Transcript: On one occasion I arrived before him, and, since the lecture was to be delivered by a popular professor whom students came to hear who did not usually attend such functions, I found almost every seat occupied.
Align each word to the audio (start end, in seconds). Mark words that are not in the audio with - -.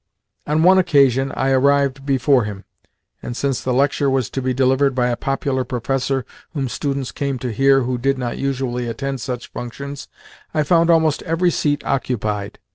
On 0.47 0.63
one 0.63 0.79
occasion 0.79 1.31
I 1.35 1.51
arrived 1.51 2.07
before 2.07 2.43
him, 2.45 2.65
and, 3.21 3.37
since 3.37 3.61
the 3.61 3.71
lecture 3.71 4.09
was 4.09 4.31
to 4.31 4.41
be 4.41 4.51
delivered 4.51 4.95
by 4.95 5.09
a 5.09 5.15
popular 5.15 5.63
professor 5.63 6.25
whom 6.55 6.69
students 6.69 7.11
came 7.11 7.37
to 7.37 7.51
hear 7.53 7.81
who 7.81 7.99
did 7.99 8.17
not 8.17 8.39
usually 8.39 8.87
attend 8.87 9.21
such 9.21 9.51
functions, 9.51 10.07
I 10.55 10.63
found 10.63 10.89
almost 10.89 11.21
every 11.21 11.51
seat 11.51 11.83
occupied. 11.85 12.57